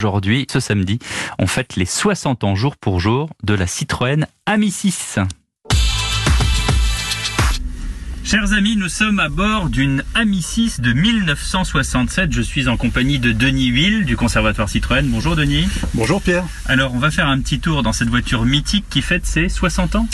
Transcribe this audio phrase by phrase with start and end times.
[0.00, 0.98] Aujourd'hui, ce samedi,
[1.38, 5.18] on fête les 60 ans jour pour jour de la Citroën Ami 6.
[8.24, 12.32] Chers amis, nous sommes à bord d'une Ami 6 de 1967.
[12.32, 15.06] Je suis en compagnie de Denis Huil du Conservatoire Citroën.
[15.06, 15.68] Bonjour Denis.
[15.92, 16.44] Bonjour Pierre.
[16.64, 19.96] Alors, on va faire un petit tour dans cette voiture mythique qui fête ses 60
[19.96, 20.08] ans.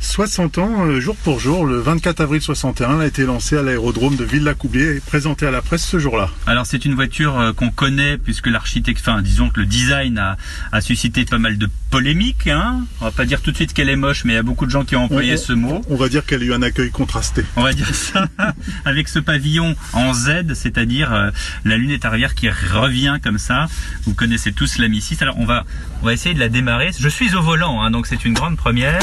[0.00, 4.14] 60 ans, euh, jour pour jour, le 24 avril 61, a été lancé à l'aérodrome
[4.14, 6.30] de Villa-Coublier et présenté à la presse ce jour-là.
[6.46, 10.36] Alors c'est une voiture euh, qu'on connaît puisque l'architecte, enfin disons que le design a,
[10.70, 12.46] a suscité pas mal de polémiques.
[12.46, 14.44] Hein on va pas dire tout de suite qu'elle est moche, mais il y a
[14.44, 15.82] beaucoup de gens qui ont employé ce mot.
[15.90, 17.44] On va dire qu'elle a eu un accueil contrasté.
[17.56, 18.28] On va dire ça
[18.84, 21.30] avec ce pavillon en Z, c'est-à-dire euh,
[21.64, 23.66] la lunette arrière qui revient comme ça.
[24.04, 25.22] Vous connaissez tous la Mi 6.
[25.22, 25.64] Alors on va
[26.02, 26.90] on va essayer de la démarrer.
[26.98, 29.00] Je suis au volant, hein, donc c'est une grande première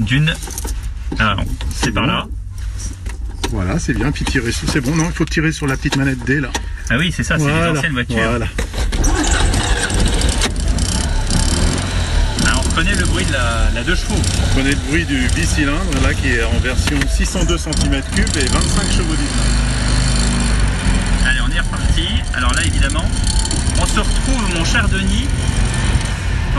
[0.00, 0.34] d'une.
[1.18, 1.42] Alors,
[1.74, 2.26] c'est par là.
[3.50, 4.12] Voilà, c'est bien.
[4.12, 4.68] Puis tirer sur.
[4.68, 6.48] C'est bon, non Il faut tirer sur la petite manette D là.
[6.90, 8.16] Ah oui, c'est ça, c'est Voilà, les anciennes voitures.
[8.16, 8.46] Voilà.
[12.46, 14.14] Ah, on reconnaît le bruit de la, la deux chevaux.
[14.50, 18.92] On connaît le bruit du bicylindre là qui est en version 602 cm3 et 25
[18.92, 19.14] chevaux.
[21.26, 22.06] Allez, on est reparti.
[22.34, 23.04] Alors là, évidemment,
[23.80, 25.26] on se retrouve, mon cher Denis,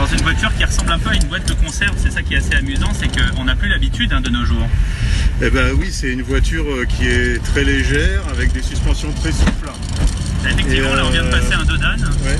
[0.00, 1.94] dans une voiture qui ressemble un peu à une boîte de conserve.
[1.98, 4.66] C'est ça qui est assez amusant, c'est qu'on n'a plus l'habitude hein, de nos jours.
[5.42, 9.32] Eh ben oui, c'est une voiture euh, qui est très légère avec des suspensions très
[9.32, 9.68] souples.
[10.44, 11.96] Effectivement, là, on vient de euh, passer un Dodan.
[12.24, 12.38] Ouais.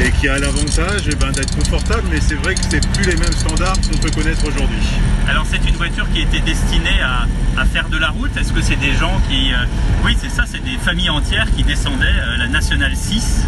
[0.00, 3.16] Et qui a l'avantage eh ben, d'être confortable, mais c'est vrai que c'est plus les
[3.16, 4.82] mêmes standards qu'on peut connaître aujourd'hui.
[5.28, 7.26] Alors, c'est une voiture qui était destinée à,
[7.60, 8.36] à faire de la route.
[8.36, 9.52] Est-ce que c'est des gens qui.
[9.52, 9.64] euh,
[10.04, 13.42] Oui, c'est ça, c'est des familles entières qui descendaient euh, la Nationale 6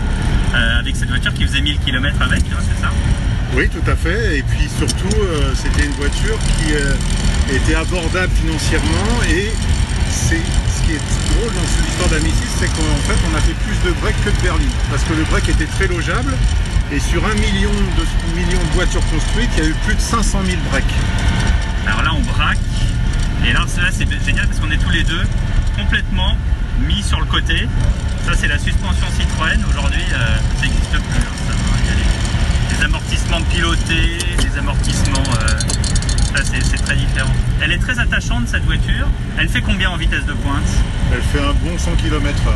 [0.55, 2.91] euh, avec cette voiture qui faisait 1000 km avec, hein, c'est ça?
[3.57, 4.39] Oui, tout à fait.
[4.39, 5.17] Et puis surtout,
[5.55, 6.73] c'était une voiture qui
[7.55, 9.23] était abordable financièrement.
[9.31, 9.51] Et
[10.11, 11.03] c'est ce qui est
[11.35, 14.31] drôle dans cette histoire d'Ami6, c'est qu'en fait, on a fait plus de break que
[14.31, 14.71] de berline.
[14.91, 16.33] Parce que le break était très logeable.
[16.93, 20.01] Et sur un million de, million de voitures construites, il y a eu plus de
[20.01, 20.85] 500 000 breaks.
[21.87, 22.59] Alors là, on braque.
[23.45, 25.23] Et là, c'est- là, c'est génial parce qu'on est tous les deux
[25.77, 26.37] complètement
[26.87, 27.69] mis sur le côté.
[28.25, 29.59] Ça, c'est la suspension Citroën.
[29.69, 30.26] Aujourd'hui, euh,
[38.07, 39.07] attachante, cette voiture.
[39.39, 40.69] Elle fait combien en vitesse de pointe
[41.13, 42.53] Elle fait un bon 100 km/h.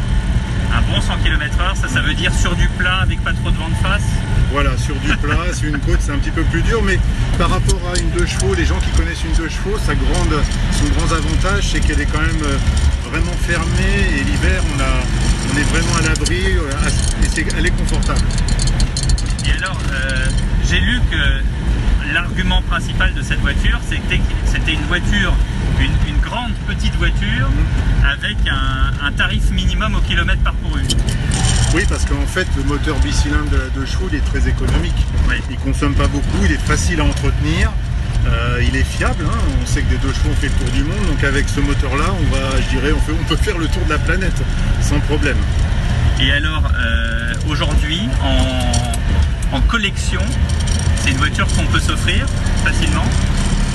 [0.72, 1.76] Un bon 100 km/h.
[1.76, 4.06] Ça, ça veut dire sur du plat avec pas trop de vent de face.
[4.52, 6.98] Voilà, sur du plat, sur une côte, c'est un petit peu plus dur, mais
[7.38, 10.34] par rapport à une deux chevaux, les gens qui connaissent une deux chevaux, sa grande,
[10.72, 15.52] son grand avantage, c'est qu'elle est quand même euh, vraiment fermée et l'hiver, on, a,
[15.52, 18.20] on est vraiment à l'abri euh, et elle est confortable.
[19.46, 20.26] Et alors, euh,
[20.68, 22.62] j'ai lu que l'argument
[23.00, 25.32] principal de cette voiture, c'était que c'était une voiture,
[25.80, 27.48] une, une grande petite voiture,
[28.04, 30.82] avec un, un tarif minimum au kilomètre parcouru.
[31.74, 35.06] Oui, parce qu'en fait, le moteur bicylindre de la chevaux, il est très économique.
[35.28, 35.36] Oui.
[35.50, 37.70] Il consomme pas beaucoup, il est facile à entretenir.
[38.26, 39.38] euh, il est fiable, hein.
[39.62, 41.60] on sait que des deux chevaux on fait le tour du monde, donc avec ce
[41.60, 44.42] moteur-là, on va, je dirais, on, fait, on peut faire le tour de la planète
[44.82, 45.38] sans problème.
[46.20, 50.20] Et alors, euh, aujourd'hui, en, en collection,
[51.48, 52.26] qu'on peut s'offrir
[52.64, 53.04] facilement.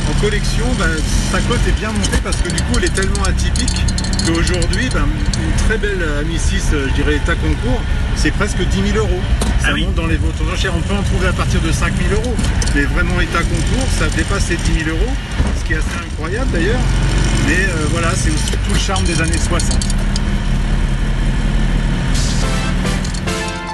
[0.10, 0.90] En collection, ben,
[1.32, 3.84] sa cote est bien montée parce que du coup, elle est tellement atypique
[4.28, 5.06] qu'aujourd'hui, ben,
[5.42, 7.82] une très belle Ami 6, euh, je dirais état concours,
[8.16, 9.22] c'est presque 10 000 euros.
[9.62, 9.86] Ça Ah oui.
[9.86, 10.74] monte dans les ventes aux enchères.
[10.76, 12.36] On peut en trouver à partir de 5 000 euros,
[12.76, 15.14] mais vraiment état concours, ça dépasse les 10 000 euros,
[15.60, 16.80] ce qui est assez incroyable d'ailleurs.
[17.48, 19.76] Mais euh, voilà, c'est aussi tout le charme des années 60.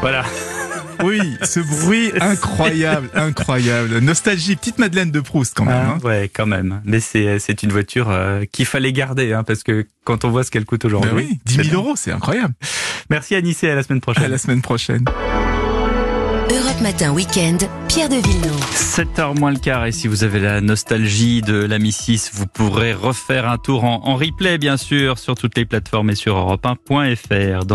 [0.02, 0.24] Voilà.
[1.04, 4.00] Oui, ce bruit incroyable, incroyable.
[4.00, 5.76] Nostalgie, petite Madeleine de Proust quand même.
[5.76, 6.00] Ah, hein.
[6.04, 6.82] ouais, quand même.
[6.86, 10.44] Mais c'est c'est une voiture euh, qu'il fallait garder, hein, parce que quand on voit
[10.44, 11.12] ce qu'elle coûte aujourd'hui.
[11.12, 11.88] Ben oui, 10 c'est 000 bon.
[11.88, 12.54] euros, c'est incroyable.
[13.10, 14.24] Merci Anissé, à la semaine prochaine.
[14.24, 15.06] À la semaine prochaine.
[16.50, 18.60] Europe Matin Weekend, Pierre de Villeneuve.
[18.76, 22.46] 7h moins le quart et si vous avez la nostalgie de la Mi 6, vous
[22.46, 26.36] pourrez refaire un tour en, en replay bien sûr sur toutes les plateformes et sur
[26.36, 27.64] europe1.fr.
[27.66, 27.70] Dans